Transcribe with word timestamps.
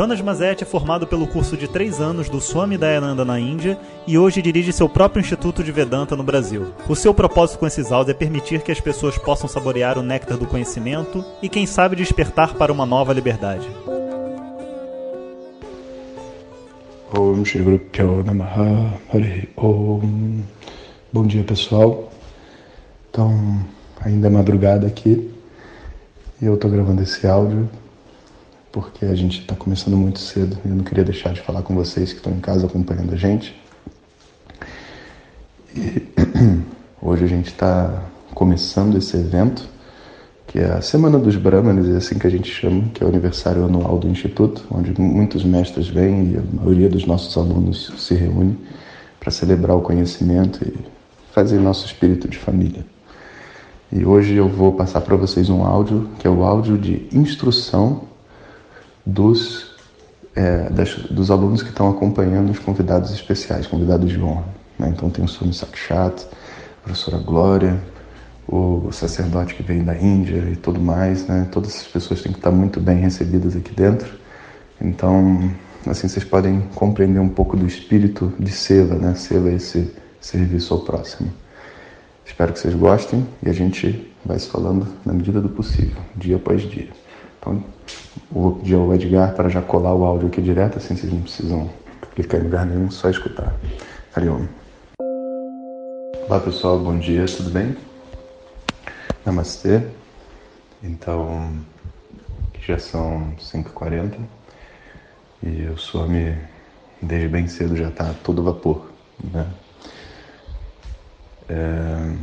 Jonas 0.00 0.22
Mazet 0.22 0.62
é 0.62 0.66
formado 0.66 1.06
pelo 1.06 1.26
curso 1.26 1.58
de 1.58 1.68
três 1.68 2.00
anos 2.00 2.30
do 2.30 2.40
Swami 2.40 2.78
Dayananda 2.78 3.22
na 3.22 3.38
Índia 3.38 3.78
e 4.06 4.16
hoje 4.16 4.40
dirige 4.40 4.72
seu 4.72 4.88
próprio 4.88 5.20
Instituto 5.20 5.62
de 5.62 5.70
Vedanta 5.70 6.16
no 6.16 6.22
Brasil. 6.22 6.72
O 6.88 6.96
seu 6.96 7.12
propósito 7.12 7.58
com 7.58 7.66
esses 7.66 7.92
áudios 7.92 8.16
é 8.16 8.18
permitir 8.18 8.62
que 8.62 8.72
as 8.72 8.80
pessoas 8.80 9.18
possam 9.18 9.46
saborear 9.46 9.98
o 9.98 10.02
néctar 10.02 10.38
do 10.38 10.46
conhecimento 10.46 11.22
e, 11.42 11.50
quem 11.50 11.66
sabe, 11.66 11.96
despertar 11.96 12.54
para 12.54 12.72
uma 12.72 12.86
nova 12.86 13.12
liberdade. 13.12 13.68
Om 17.14 17.44
Shri 17.44 17.62
Guru. 17.62 17.82
Bom 21.12 21.26
dia 21.26 21.44
pessoal. 21.44 22.10
Então, 23.10 23.62
ainda 24.00 24.28
é 24.28 24.30
madrugada 24.30 24.86
aqui 24.86 25.30
e 26.40 26.46
eu 26.46 26.54
estou 26.54 26.70
gravando 26.70 27.02
esse 27.02 27.26
áudio 27.26 27.68
porque 28.72 29.04
a 29.04 29.14
gente 29.14 29.40
está 29.40 29.54
começando 29.54 29.96
muito 29.96 30.20
cedo 30.20 30.56
e 30.64 30.68
eu 30.68 30.74
não 30.74 30.84
queria 30.84 31.04
deixar 31.04 31.32
de 31.32 31.40
falar 31.40 31.62
com 31.62 31.74
vocês 31.74 32.12
que 32.12 32.18
estão 32.18 32.32
em 32.32 32.40
casa 32.40 32.66
acompanhando 32.66 33.12
a 33.12 33.16
gente. 33.16 33.54
E 35.74 36.02
hoje 37.02 37.24
a 37.24 37.28
gente 37.28 37.48
está 37.48 38.02
começando 38.34 38.96
esse 38.96 39.16
evento, 39.16 39.68
que 40.46 40.58
é 40.58 40.66
a 40.66 40.80
Semana 40.80 41.18
dos 41.18 41.36
Brahmanes, 41.36 41.88
é 41.88 41.96
assim 41.96 42.18
que 42.18 42.26
a 42.26 42.30
gente 42.30 42.50
chama, 42.50 42.84
que 42.94 43.02
é 43.02 43.06
o 43.06 43.08
aniversário 43.08 43.64
anual 43.64 43.98
do 43.98 44.08
Instituto, 44.08 44.64
onde 44.70 44.98
muitos 45.00 45.44
mestres 45.44 45.88
vêm 45.88 46.32
e 46.32 46.36
a 46.36 46.42
maioria 46.62 46.88
dos 46.88 47.04
nossos 47.06 47.36
alunos 47.36 47.92
se 47.98 48.14
reúne 48.14 48.56
para 49.18 49.30
celebrar 49.30 49.76
o 49.76 49.80
conhecimento 49.80 50.64
e 50.64 50.74
fazer 51.32 51.58
nosso 51.58 51.86
espírito 51.86 52.28
de 52.28 52.38
família. 52.38 52.84
E 53.92 54.04
hoje 54.04 54.34
eu 54.34 54.48
vou 54.48 54.72
passar 54.72 55.00
para 55.00 55.16
vocês 55.16 55.50
um 55.50 55.64
áudio, 55.64 56.08
que 56.18 56.26
é 56.26 56.30
o 56.30 56.44
áudio 56.44 56.78
de 56.78 57.08
instrução 57.12 58.09
dos, 59.10 59.74
é, 60.34 60.70
das, 60.70 60.94
dos 60.94 61.30
alunos 61.30 61.62
que 61.62 61.68
estão 61.68 61.90
acompanhando 61.90 62.50
os 62.50 62.58
convidados 62.58 63.12
especiais, 63.12 63.66
convidados 63.66 64.10
de 64.10 64.20
honra. 64.20 64.44
Né? 64.78 64.88
Então 64.88 65.10
tem 65.10 65.24
o 65.24 65.28
Swami 65.28 65.52
Sakshat, 65.52 66.26
a 66.80 66.84
professora 66.84 67.18
Glória, 67.18 67.80
o 68.48 68.90
sacerdote 68.92 69.54
que 69.54 69.62
veio 69.62 69.84
da 69.84 69.96
Índia 69.96 70.38
e 70.50 70.56
tudo 70.56 70.80
mais. 70.80 71.26
Né? 71.26 71.46
Todas 71.50 71.74
essas 71.74 71.88
pessoas 71.88 72.22
têm 72.22 72.32
que 72.32 72.38
estar 72.38 72.50
muito 72.50 72.80
bem 72.80 72.98
recebidas 72.98 73.56
aqui 73.56 73.74
dentro. 73.74 74.18
Então, 74.80 75.50
assim 75.86 76.08
vocês 76.08 76.24
podem 76.24 76.62
compreender 76.74 77.20
um 77.20 77.28
pouco 77.28 77.56
do 77.56 77.66
espírito 77.66 78.32
de 78.38 78.50
Seva, 78.50 78.94
né? 78.94 79.14
Seva 79.14 79.50
é 79.50 79.54
esse 79.54 79.94
serviço 80.20 80.72
ao 80.72 80.80
próximo. 80.80 81.30
Espero 82.24 82.52
que 82.52 82.60
vocês 82.60 82.74
gostem 82.74 83.26
e 83.42 83.50
a 83.50 83.52
gente 83.52 84.10
vai 84.24 84.38
se 84.38 84.48
falando 84.48 84.86
na 85.04 85.12
medida 85.12 85.40
do 85.40 85.48
possível, 85.48 86.00
dia 86.16 86.36
após 86.36 86.62
dia. 86.62 86.88
Então, 87.40 87.64
vou 88.30 88.56
pedir 88.56 88.74
ao 88.74 88.94
Edgar 88.94 89.34
para 89.34 89.48
já 89.48 89.62
colar 89.62 89.94
o 89.94 90.04
áudio 90.04 90.28
aqui 90.28 90.42
direto, 90.42 90.76
assim 90.76 90.94
vocês 90.94 91.10
não 91.10 91.22
precisam 91.22 91.70
clicar 92.14 92.38
em 92.38 92.44
lugar 92.44 92.66
nenhum, 92.66 92.90
só 92.90 93.08
escutar. 93.08 93.54
Hariom. 94.14 94.46
Olá 96.28 96.38
pessoal, 96.38 96.78
bom 96.78 96.98
dia, 96.98 97.24
tudo 97.24 97.48
bem? 97.48 97.74
Namastê. 99.24 99.80
Então, 100.82 101.50
já 102.60 102.78
são 102.78 103.32
5h40 103.40 104.18
e 105.42 105.62
o 105.64 105.78
Swami 105.78 106.36
desde 107.00 107.28
bem 107.28 107.48
cedo 107.48 107.74
já 107.74 107.88
está 107.88 108.14
todo 108.22 108.42
vapor, 108.42 108.90
né? 109.32 109.46
É... 111.48 112.14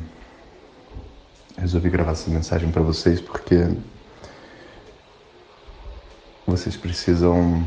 Resolvi 1.57 1.89
gravar 1.89 2.11
essa 2.11 2.29
mensagem 2.29 2.69
para 2.69 2.83
vocês 2.83 3.19
porque 3.19 3.67
vocês 6.47 6.77
precisam, 6.77 7.61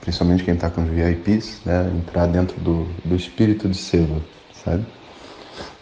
principalmente 0.00 0.42
quem 0.42 0.54
está 0.54 0.70
com 0.70 0.82
os 0.82 0.88
VIPs, 0.88 1.60
né, 1.66 1.92
entrar 1.94 2.26
dentro 2.26 2.58
do, 2.60 2.88
do 3.04 3.14
espírito 3.14 3.68
de 3.68 3.76
Seva, 3.76 4.20
sabe? 4.64 4.84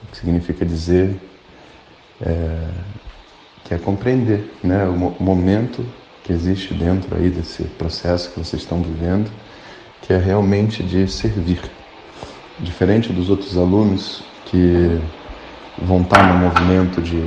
O 0.03 0.07
que 0.11 0.17
significa 0.19 0.67
dizer 0.67 1.17
é, 2.21 2.69
que 3.65 3.73
é 3.73 3.79
compreender 3.79 4.53
né, 4.63 4.85
o, 4.85 5.23
momento 5.23 5.87
que 6.25 6.33
existe 6.33 6.75
dentro 6.75 7.17
aí 7.17 7.31
desse 7.31 7.63
processo 7.65 8.31
que 8.33 8.41
vocês 8.41 8.63
estão 8.63 8.83
vivendo, 8.83 9.31
que 10.03 10.13
é 10.13 10.19
realmente 10.19 10.83
de 10.83 11.07
servir. 11.07 11.61
Diferente 12.59 13.13
dos 13.13 13.31
outros 13.31 13.57
alunos 13.57 14.25
que 14.47 15.01
vão 15.83 16.03
estar 16.03 16.33
no 16.33 16.41
movimento 16.41 17.01
de 17.01 17.19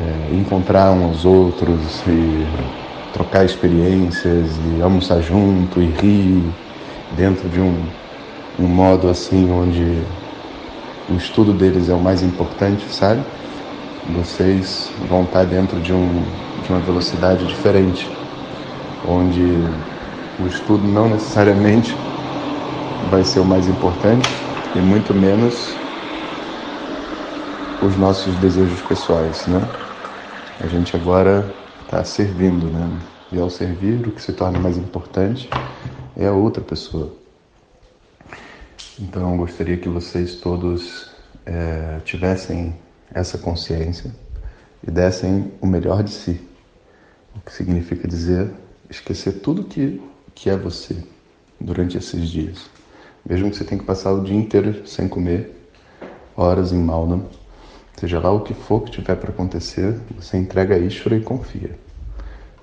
é, 0.00 0.34
encontrar 0.34 0.92
uns 0.92 1.04
aos 1.04 1.24
outros 1.24 2.02
e 2.06 2.85
trocar 3.16 3.46
experiências 3.46 4.50
e 4.76 4.82
almoçar 4.82 5.22
junto 5.22 5.80
e 5.80 5.86
rir 5.86 6.42
dentro 7.16 7.48
de 7.48 7.58
um, 7.58 7.82
um 8.58 8.66
modo 8.66 9.08
assim 9.08 9.50
onde 9.50 10.02
o 11.08 11.16
estudo 11.16 11.54
deles 11.54 11.88
é 11.88 11.94
o 11.94 11.98
mais 11.98 12.22
importante, 12.22 12.84
sabe? 12.92 13.22
Vocês 14.14 14.90
vão 15.08 15.22
estar 15.22 15.44
dentro 15.44 15.80
de, 15.80 15.94
um, 15.94 16.22
de 16.62 16.70
uma 16.70 16.80
velocidade 16.80 17.46
diferente, 17.46 18.06
onde 19.08 19.64
o 20.38 20.46
estudo 20.46 20.86
não 20.86 21.08
necessariamente 21.08 21.96
vai 23.10 23.24
ser 23.24 23.40
o 23.40 23.44
mais 23.44 23.66
importante 23.66 24.28
e 24.74 24.78
muito 24.78 25.14
menos 25.14 25.74
os 27.80 27.96
nossos 27.96 28.34
desejos 28.36 28.80
pessoais, 28.82 29.46
né? 29.46 29.62
A 30.62 30.66
gente 30.66 30.94
agora 30.94 31.46
está 31.86 32.02
servindo, 32.02 32.66
né? 32.66 33.00
E 33.30 33.38
ao 33.38 33.48
servir, 33.48 34.06
o 34.06 34.10
que 34.10 34.20
se 34.20 34.32
torna 34.32 34.58
mais 34.58 34.76
importante 34.76 35.48
é 36.16 36.26
a 36.26 36.32
outra 36.32 36.62
pessoa. 36.62 37.14
Então, 38.98 39.36
gostaria 39.36 39.76
que 39.76 39.88
vocês 39.88 40.34
todos 40.36 41.10
é, 41.44 42.00
tivessem 42.04 42.74
essa 43.14 43.38
consciência 43.38 44.12
e 44.86 44.90
dessem 44.90 45.52
o 45.60 45.66
melhor 45.66 46.02
de 46.02 46.10
si. 46.10 46.40
O 47.36 47.40
que 47.40 47.52
significa 47.52 48.08
dizer 48.08 48.50
esquecer 48.90 49.40
tudo 49.40 49.64
que, 49.64 50.02
que 50.34 50.50
é 50.50 50.56
você 50.56 50.96
durante 51.60 51.96
esses 51.96 52.28
dias. 52.28 52.68
Mesmo 53.28 53.50
que 53.50 53.56
você 53.56 53.64
tenha 53.64 53.80
que 53.80 53.86
passar 53.86 54.12
o 54.12 54.24
dia 54.24 54.36
inteiro 54.36 54.86
sem 54.86 55.08
comer, 55.08 55.70
horas 56.36 56.72
em 56.72 56.78
Malnam, 56.78 57.26
seja 57.96 58.18
lá 58.18 58.30
o 58.30 58.40
que 58.40 58.54
for 58.54 58.82
que 58.82 58.90
tiver 58.90 59.16
para 59.16 59.30
acontecer, 59.30 59.98
você 60.14 60.36
entrega 60.36 60.74
a 60.74 60.78
Ishvara 60.78 61.16
e 61.16 61.20
confia. 61.20 61.70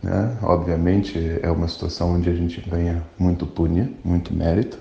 Né? 0.01 0.37
Obviamente 0.41 1.39
é 1.41 1.49
uma 1.49 1.67
situação 1.67 2.13
onde 2.15 2.29
a 2.29 2.33
gente 2.33 2.61
ganha 2.61 3.03
muito 3.17 3.45
punya, 3.45 3.89
muito 4.03 4.33
mérito, 4.33 4.77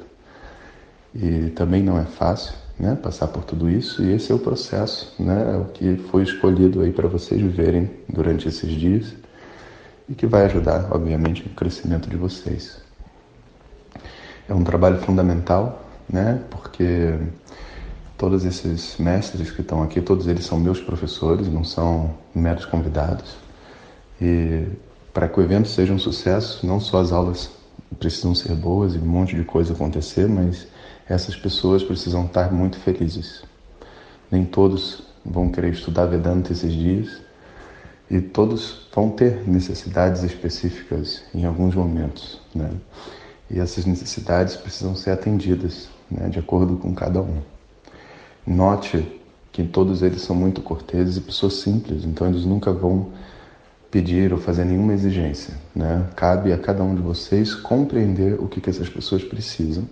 e 1.15 1.51
também 1.51 1.83
não 1.83 1.99
é 1.99 2.05
fácil 2.05 2.55
né? 2.79 2.97
passar 3.01 3.29
por 3.29 3.45
tudo 3.45 3.71
isso, 3.71 4.03
e 4.03 4.13
esse 4.13 4.33
é 4.33 4.35
o 4.35 4.39
processo, 4.39 5.15
né? 5.23 5.55
é 5.55 5.57
o 5.57 5.67
que 5.67 5.97
foi 6.11 6.23
escolhido 6.23 6.83
aí 6.83 6.93
para 6.93 7.09
vocês 7.09 7.41
viverem 7.41 7.91
durante 8.09 8.49
esses 8.49 8.71
dias 8.73 9.15
e 10.09 10.15
que 10.15 10.27
vai 10.27 10.45
ajudar, 10.47 10.89
obviamente, 10.91 11.49
no 11.49 11.55
crescimento 11.55 12.11
de 12.11 12.17
vocês. 12.17 12.81
É 14.49 14.55
um 14.55 14.65
trabalho 14.65 14.99
fundamental, 14.99 15.87
né? 16.09 16.43
Porque 16.51 17.15
todos 18.23 18.45
esses 18.45 18.99
mestres 18.99 19.51
que 19.51 19.63
estão 19.63 19.83
aqui, 19.83 20.01
todos 20.01 20.29
eles 20.29 20.45
são 20.45 20.57
meus 20.57 20.81
professores, 20.81 21.49
não 21.49 21.65
são 21.65 22.15
meros 22.33 22.65
convidados. 22.65 23.35
E 24.21 24.65
para 25.13 25.29
que 25.29 25.41
o 25.41 25.43
evento 25.43 25.67
seja 25.67 25.93
um 25.93 25.99
sucesso, 25.99 26.65
não 26.65 26.79
só 26.79 27.01
as 27.01 27.11
aulas 27.11 27.51
precisam 27.99 28.33
ser 28.33 28.55
boas 28.55 28.95
e 28.95 28.99
um 28.99 29.07
monte 29.07 29.35
de 29.35 29.43
coisa 29.43 29.73
acontecer, 29.73 30.29
mas 30.29 30.69
essas 31.09 31.35
pessoas 31.35 31.83
precisam 31.83 32.25
estar 32.27 32.53
muito 32.53 32.79
felizes. 32.79 33.43
Nem 34.31 34.45
todos 34.45 35.03
vão 35.27 35.51
querer 35.51 35.73
estudar 35.73 36.07
Vedanta 36.07 36.53
esses 36.53 36.73
dias 36.73 37.21
e 38.09 38.21
todos 38.21 38.87
vão 38.95 39.11
ter 39.11 39.43
necessidades 39.49 40.23
específicas 40.23 41.25
em 41.35 41.45
alguns 41.45 41.75
momentos, 41.75 42.41
né? 42.55 42.71
E 43.51 43.59
essas 43.59 43.85
necessidades 43.85 44.55
precisam 44.55 44.95
ser 44.95 45.11
atendidas, 45.11 45.89
né, 46.09 46.29
de 46.29 46.39
acordo 46.39 46.77
com 46.77 46.95
cada 46.95 47.21
um. 47.21 47.43
Note 48.47 49.21
que 49.53 49.63
todos 49.63 50.03
eles 50.03 50.23
são 50.23 50.35
muito 50.35 50.63
corteses 50.63 51.17
e 51.17 51.21
pessoas 51.21 51.55
simples, 51.55 52.05
então 52.05 52.27
eles 52.27 52.45
nunca 52.45 52.73
vão 52.73 53.09
pedir 53.91 54.33
ou 54.33 54.39
fazer 54.39 54.65
nenhuma 54.65 54.95
exigência. 54.95 55.55
Né? 55.77 56.07
Cabe 56.17 56.53
a 56.53 56.59
cada 56.59 56.83
um 56.83 56.95
de 56.95 57.03
vocês 57.03 57.55
compreender 57.55 58.41
o 58.41 58.49
que, 58.49 58.61
que 58.61 58.71
essas 58.71 58.89
pessoas 58.89 59.23
precisam, 59.23 59.85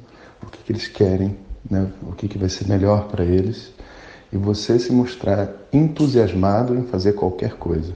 o 0.42 0.46
que, 0.46 0.58
que 0.64 0.72
eles 0.72 0.88
querem, 0.88 1.36
né? 1.70 1.86
o 2.02 2.12
que, 2.12 2.26
que 2.26 2.38
vai 2.38 2.48
ser 2.48 2.66
melhor 2.66 3.08
para 3.08 3.22
eles, 3.22 3.72
e 4.32 4.36
você 4.36 4.78
se 4.78 4.90
mostrar 4.90 5.50
entusiasmado 5.72 6.74
em 6.74 6.84
fazer 6.84 7.12
qualquer 7.12 7.56
coisa. 7.56 7.92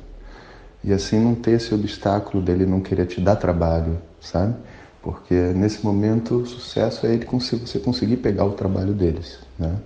e 0.82 0.92
assim 0.92 1.18
não 1.18 1.34
ter 1.34 1.52
esse 1.52 1.74
obstáculo 1.74 2.42
dele 2.42 2.66
não 2.66 2.80
querer 2.80 3.06
te 3.06 3.20
dar 3.20 3.36
trabalho, 3.36 3.98
sabe? 4.20 4.54
Porque 5.02 5.34
nesse 5.34 5.82
momento 5.84 6.36
o 6.36 6.46
sucesso 6.46 7.06
é 7.06 7.14
ele 7.14 7.26
você 7.26 7.78
conseguir 7.78 8.18
pegar 8.18 8.44
o 8.44 8.52
trabalho 8.52 8.92
deles, 8.92 9.38
né? 9.58 9.76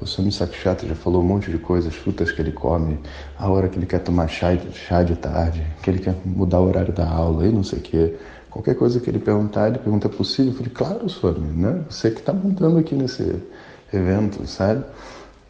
O 0.00 0.06
Swami 0.06 0.32
Sakshata 0.32 0.86
já 0.86 0.94
falou 0.94 1.22
um 1.22 1.26
monte 1.26 1.50
de 1.50 1.58
coisas, 1.58 1.94
frutas 1.94 2.32
que 2.32 2.42
ele 2.42 2.52
come, 2.52 2.98
a 3.38 3.48
hora 3.48 3.68
que 3.68 3.78
ele 3.78 3.86
quer 3.86 4.00
tomar 4.00 4.28
chá, 4.28 4.56
chá 4.72 5.02
de 5.02 5.14
tarde, 5.14 5.64
que 5.82 5.90
ele 5.90 5.98
quer 5.98 6.14
mudar 6.24 6.60
o 6.60 6.66
horário 6.66 6.92
da 6.92 7.08
aula 7.08 7.46
e 7.46 7.52
não 7.52 7.62
sei 7.62 7.78
o 7.78 7.82
quê. 7.82 8.14
Qualquer 8.50 8.74
coisa 8.74 9.00
que 9.00 9.08
ele 9.08 9.18
perguntar, 9.18 9.68
ele 9.68 9.78
pergunta, 9.78 10.06
é 10.06 10.10
possível? 10.10 10.52
Eu 10.52 10.56
falei, 10.56 10.72
claro, 10.72 11.08
Swami, 11.08 11.46
né? 11.56 11.84
Você 11.88 12.10
que 12.10 12.20
está 12.20 12.32
montando 12.32 12.78
aqui 12.78 12.94
nesse 12.94 13.40
evento, 13.92 14.46
sabe? 14.46 14.84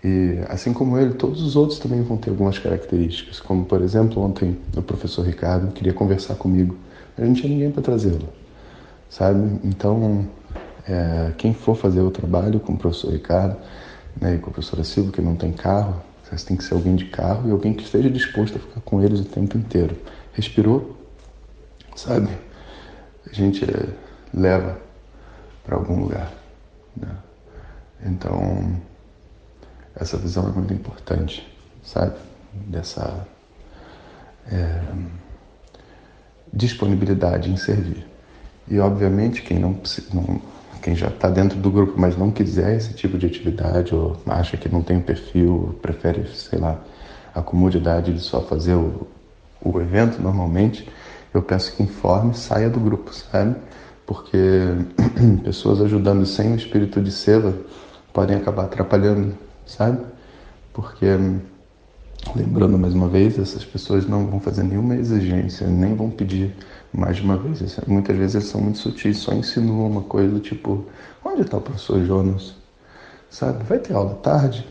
E 0.04 0.38
assim 0.48 0.74
como 0.74 0.98
ele, 0.98 1.14
todos 1.14 1.42
os 1.42 1.56
outros 1.56 1.78
também 1.78 2.02
vão 2.02 2.18
ter 2.18 2.28
algumas 2.28 2.58
características. 2.58 3.40
Como, 3.40 3.64
por 3.64 3.80
exemplo, 3.80 4.22
ontem 4.22 4.58
o 4.76 4.82
professor 4.82 5.24
Ricardo 5.24 5.72
queria 5.72 5.94
conversar 5.94 6.34
comigo, 6.34 6.76
mas 7.16 7.26
não 7.26 7.34
tinha 7.34 7.48
ninguém 7.48 7.70
para 7.70 7.82
trazê-lo, 7.82 8.28
sabe? 9.08 9.58
Então, 9.64 10.26
é, 10.86 11.32
quem 11.38 11.54
for 11.54 11.74
fazer 11.74 12.02
o 12.02 12.10
trabalho 12.10 12.60
com 12.60 12.74
o 12.74 12.76
professor 12.76 13.12
Ricardo 13.12 13.56
né, 14.20 14.38
com 14.38 14.50
a 14.50 14.52
professora 14.52 14.84
Silva, 14.84 15.12
que 15.12 15.20
não 15.20 15.36
tem 15.36 15.52
carro, 15.52 16.02
você 16.22 16.46
tem 16.46 16.56
que 16.56 16.64
ser 16.64 16.74
alguém 16.74 16.96
de 16.96 17.06
carro 17.06 17.48
e 17.48 17.52
alguém 17.52 17.74
que 17.74 17.84
esteja 17.84 18.10
disposto 18.10 18.56
a 18.56 18.58
ficar 18.58 18.80
com 18.80 19.02
eles 19.02 19.20
o 19.20 19.24
tempo 19.24 19.56
inteiro. 19.56 19.96
Respirou, 20.32 20.96
sabe? 21.94 22.28
a 23.30 23.32
gente 23.32 23.66
leva 24.32 24.78
para 25.64 25.76
algum 25.76 26.00
lugar. 26.00 26.32
Né? 26.96 27.08
Então, 28.04 28.80
essa 29.94 30.16
visão 30.16 30.48
é 30.48 30.52
muito 30.52 30.72
importante, 30.72 31.46
sabe? 31.82 32.16
Dessa 32.52 33.26
é, 34.50 34.82
disponibilidade 36.52 37.50
em 37.50 37.56
servir. 37.56 38.06
E, 38.68 38.78
obviamente, 38.78 39.42
quem, 39.42 39.58
não, 39.58 39.80
não 40.12 40.40
quem 40.84 40.94
já 40.94 41.08
está 41.08 41.30
dentro 41.30 41.58
do 41.58 41.70
grupo, 41.70 41.94
mas 41.96 42.14
não 42.14 42.30
quiser 42.30 42.76
esse 42.76 42.92
tipo 42.92 43.16
de 43.16 43.24
atividade, 43.24 43.94
ou 43.94 44.18
acha 44.26 44.58
que 44.58 44.68
não 44.68 44.82
tem 44.82 45.00
perfil, 45.00 45.78
prefere, 45.80 46.28
sei 46.34 46.58
lá, 46.58 46.78
a 47.34 47.40
comodidade 47.40 48.12
de 48.12 48.20
só 48.20 48.42
fazer 48.42 48.74
o, 48.74 49.06
o 49.62 49.80
evento 49.80 50.20
normalmente, 50.20 50.86
eu 51.32 51.40
peço 51.40 51.74
que 51.74 51.82
informe, 51.82 52.34
saia 52.34 52.68
do 52.68 52.78
grupo, 52.78 53.14
sabe? 53.14 53.56
Porque 54.04 54.36
pessoas 55.42 55.80
ajudando 55.80 56.26
sem 56.26 56.52
o 56.52 56.54
espírito 56.54 57.00
de 57.00 57.10
seva 57.10 57.54
podem 58.12 58.36
acabar 58.36 58.64
atrapalhando, 58.66 59.34
sabe? 59.64 60.04
Porque, 60.74 61.06
lembrando 62.36 62.76
mais 62.76 62.92
uma 62.92 63.08
vez, 63.08 63.38
essas 63.38 63.64
pessoas 63.64 64.06
não 64.06 64.26
vão 64.26 64.38
fazer 64.38 64.62
nenhuma 64.62 64.96
exigência, 64.96 65.66
nem 65.66 65.94
vão 65.94 66.10
pedir 66.10 66.54
mais 66.96 67.16
de 67.16 67.22
uma 67.22 67.36
vez. 67.36 67.60
Muitas 67.86 68.16
vezes 68.16 68.34
eles 68.36 68.48
são 68.48 68.60
muito 68.60 68.78
sutis, 68.78 69.18
só 69.18 69.32
insinuam 69.32 69.90
uma 69.90 70.02
coisa 70.02 70.38
tipo: 70.38 70.86
onde 71.24 71.42
está 71.42 71.56
o 71.56 71.60
professor 71.60 72.02
Jonas? 72.04 72.54
Sabe? 73.28 73.64
Vai 73.64 73.78
ter 73.78 73.94
aula 73.94 74.14
tarde? 74.16 74.66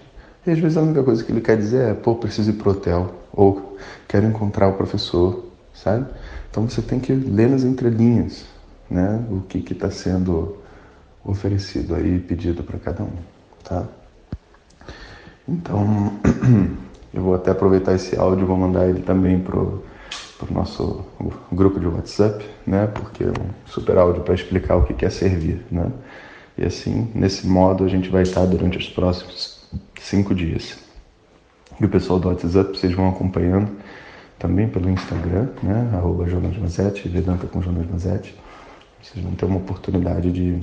E 0.45 0.51
às 0.51 0.59
vezes 0.59 0.77
a 0.77 0.81
única 0.81 1.03
coisa 1.03 1.23
que 1.23 1.31
ele 1.31 1.41
quer 1.41 1.57
dizer 1.57 1.89
é: 1.89 1.93
pô, 1.93 2.15
preciso 2.15 2.51
ir 2.51 2.53
pro 2.53 2.71
hotel. 2.71 3.13
Ou 3.33 3.77
quero 4.07 4.25
encontrar 4.25 4.67
o 4.69 4.73
professor, 4.73 5.45
sabe? 5.73 6.05
Então 6.49 6.69
você 6.69 6.81
tem 6.81 6.99
que 6.99 7.13
ler 7.13 7.49
nas 7.49 7.63
entrelinhas 7.63 8.45
né, 8.89 9.25
o 9.29 9.41
que 9.41 9.73
está 9.73 9.89
sendo 9.89 10.57
oferecido 11.25 11.95
aí, 11.95 12.19
pedido 12.19 12.63
para 12.63 12.77
cada 12.77 13.03
um. 13.03 13.11
Tá? 13.63 13.85
Então, 15.47 16.13
eu 17.13 17.21
vou 17.21 17.33
até 17.33 17.51
aproveitar 17.51 17.95
esse 17.95 18.17
áudio 18.17 18.45
vou 18.45 18.57
mandar 18.57 18.87
ele 18.87 19.01
também 19.01 19.39
para 20.43 20.51
o 20.51 20.53
nosso 20.53 21.05
grupo 21.51 21.79
de 21.79 21.87
WhatsApp, 21.87 22.45
né? 22.65 22.87
Porque 22.87 23.23
é 23.23 23.27
um 23.27 23.49
super 23.65 23.97
áudio 23.97 24.21
para 24.23 24.33
explicar 24.33 24.75
o 24.75 24.83
que 24.83 25.05
é 25.05 25.09
servir, 25.09 25.65
né? 25.71 25.91
E 26.57 26.65
assim, 26.65 27.09
nesse 27.15 27.47
modo, 27.47 27.83
a 27.83 27.87
gente 27.87 28.09
vai 28.09 28.23
estar 28.23 28.45
durante 28.45 28.77
os 28.77 28.89
próximos 28.89 29.67
cinco 29.99 30.35
dias. 30.35 30.77
E 31.79 31.85
o 31.85 31.89
pessoal 31.89 32.19
do 32.19 32.27
WhatsApp, 32.27 32.77
vocês 32.77 32.93
vão 32.93 33.09
acompanhando 33.09 33.71
também 34.37 34.67
pelo 34.67 34.89
Instagram, 34.89 35.47
né? 35.63 35.89
Arroba 35.93 36.27
Jonas 36.27 36.57
Mazetti, 36.57 37.07
Vedanta 37.07 37.47
com 37.47 37.61
Jonas 37.61 37.89
Mazetti. 37.89 38.35
Vocês 39.01 39.23
vão 39.23 39.33
ter 39.33 39.45
uma 39.45 39.57
oportunidade 39.57 40.31
de, 40.31 40.59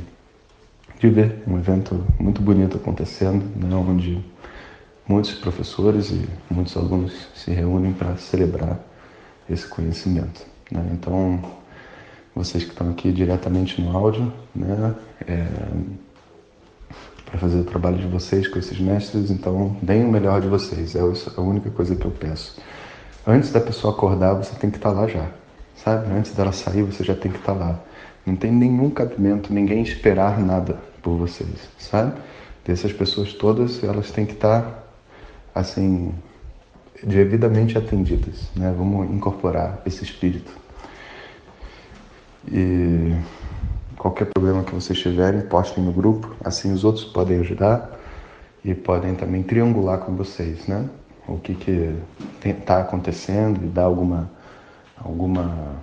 de 0.99 1.09
ver 1.09 1.43
um 1.47 1.59
evento 1.59 2.05
muito 2.19 2.41
bonito 2.41 2.77
acontecendo, 2.77 3.45
né? 3.57 3.75
onde 3.75 4.25
muitos 5.07 5.33
professores 5.33 6.11
e 6.11 6.27
muitos 6.51 6.75
alunos 6.77 7.29
se 7.35 7.51
reúnem 7.51 7.93
para 7.93 8.17
celebrar 8.17 8.79
esse 9.51 9.67
conhecimento. 9.67 10.47
Né? 10.71 10.91
Então, 10.93 11.43
vocês 12.35 12.65
que 12.65 12.71
estão 12.71 12.91
aqui 12.91 13.13
diretamente 13.13 13.81
no 13.81 13.97
áudio, 13.97 14.33
né? 14.55 14.95
É, 15.27 15.47
para 17.31 17.39
fazer 17.39 17.61
o 17.61 17.65
trabalho 17.65 17.97
de 17.97 18.09
vocês 18.09 18.49
com 18.49 18.59
esses 18.59 18.79
mestres, 18.81 19.31
então 19.31 19.77
deem 19.81 20.05
o 20.05 20.11
melhor 20.11 20.41
de 20.41 20.49
vocês. 20.49 20.97
É 20.97 21.01
a 21.01 21.41
única 21.41 21.71
coisa 21.71 21.95
que 21.95 22.05
eu 22.05 22.11
peço. 22.11 22.61
Antes 23.27 23.53
da 23.53 23.61
pessoa 23.61 23.95
acordar, 23.95 24.35
você 24.35 24.55
tem 24.57 24.71
que 24.71 24.79
estar 24.79 24.91
tá 24.91 25.01
lá 25.01 25.07
já, 25.07 25.29
sabe? 25.77 26.13
Antes 26.13 26.33
dela 26.33 26.51
sair, 26.51 26.83
você 26.83 27.05
já 27.05 27.15
tem 27.15 27.31
que 27.31 27.39
estar 27.39 27.55
tá 27.55 27.59
lá. 27.59 27.81
Não 28.27 28.35
tem 28.35 28.51
nenhum 28.51 28.91
cabimento, 28.91 29.53
ninguém 29.53 29.83
esperar 29.83 30.41
nada 30.41 30.79
por 31.03 31.17
vocês, 31.17 31.69
sabe? 31.79 32.15
Dessas 32.65 32.93
pessoas 32.93 33.33
todas, 33.33 33.83
elas 33.85 34.11
têm 34.11 34.27
que 34.27 34.33
estar, 34.33 34.63
tá, 34.63 34.83
assim, 35.55 36.13
devidamente 37.03 37.77
atendidas, 37.77 38.51
né? 38.55 38.75
Vamos 38.77 39.11
incorporar 39.11 39.83
esse 39.87 40.05
espírito. 40.05 40.53
E 42.51 43.15
qualquer 43.97 44.27
problema 44.27 44.65
que 44.65 44.75
vocês 44.75 44.99
tiverem, 44.99 45.43
postem 45.43 45.85
no 45.85 45.93
grupo, 45.93 46.35
assim 46.45 46.73
os 46.73 46.85
outros 46.85 47.05
podem 47.05 47.41
ajudar 47.41 47.99
e 48.65 48.75
podem 48.75 49.15
também 49.15 49.43
triangular 49.43 49.99
com 49.99 50.15
vocês, 50.15 50.67
né? 50.67 50.89
o 51.29 51.39
que 51.39 51.55
que 51.55 51.95
está 52.45 52.81
acontecendo 52.81 53.65
e 53.65 53.69
dar 53.69 53.85
alguma 53.85 54.31
alguma 54.97 55.77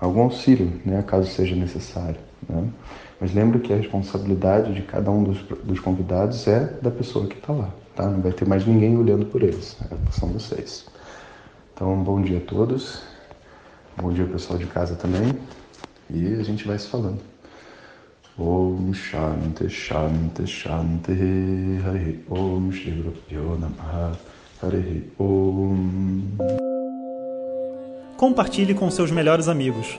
algum 0.00 0.22
auxílio, 0.22 0.80
né, 0.84 1.02
caso 1.06 1.30
seja 1.30 1.54
necessário. 1.54 2.18
Né? 2.48 2.68
Mas 3.20 3.32
lembre 3.32 3.60
que 3.60 3.72
a 3.72 3.76
responsabilidade 3.76 4.74
de 4.74 4.82
cada 4.82 5.10
um 5.10 5.22
dos, 5.22 5.40
dos 5.62 5.78
convidados 5.78 6.46
é 6.48 6.76
da 6.82 6.90
pessoa 6.90 7.26
que 7.26 7.38
está 7.38 7.52
lá, 7.52 7.70
tá? 7.94 8.08
Não 8.08 8.20
vai 8.20 8.32
ter 8.32 8.46
mais 8.46 8.66
ninguém 8.66 8.96
olhando 8.96 9.26
por 9.26 9.42
eles, 9.42 9.76
né? 9.80 9.96
são 10.10 10.28
vocês. 10.28 10.86
Então, 11.74 12.02
bom 12.02 12.20
dia 12.20 12.38
a 12.38 12.40
todos, 12.40 13.02
bom 13.96 14.12
dia 14.12 14.26
pessoal 14.26 14.58
de 14.58 14.66
casa 14.66 14.94
também, 14.94 15.38
e 16.10 16.34
a 16.34 16.42
gente 16.42 16.66
vai 16.66 16.78
se 16.78 16.88
falando. 16.88 17.20
Om 18.38 18.94
Shanti 18.94 19.68
Shanti 19.68 20.46
Shanti 20.46 21.12
Hari 21.84 22.24
Om 22.30 22.72
Shri 22.72 23.14
Guru 23.30 23.58
Namaha 23.58 24.18
Compartilhe 28.16 28.74
com 28.74 28.90
seus 28.90 29.10
melhores 29.10 29.48
amigos. 29.48 29.98